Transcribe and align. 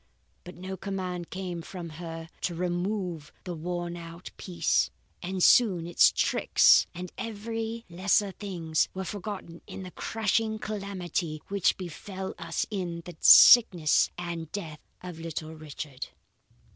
"But 0.43 0.55
no 0.55 0.77
command 0.77 1.29
came 1.29 1.61
from 1.61 1.89
her 2.01 2.27
to 2.41 2.55
remove 2.55 3.31
the 3.43 3.53
worn 3.53 3.95
out 3.95 4.31
piece, 4.35 4.89
and 5.21 5.43
soon 5.43 5.85
its 5.85 6.11
tricks, 6.11 6.87
and 6.95 7.11
every 7.19 7.85
lesser 7.87 8.31
thing, 8.31 8.73
were 8.95 9.03
forgotten 9.03 9.61
in 9.67 9.83
the 9.83 9.91
crushing 9.91 10.57
calamity 10.57 11.39
which 11.49 11.77
befell 11.77 12.33
us 12.39 12.65
in 12.71 13.03
the 13.05 13.15
sickness 13.19 14.09
and 14.17 14.51
death 14.51 14.79
of 15.03 15.19
little 15.19 15.53
Richard. 15.53 16.07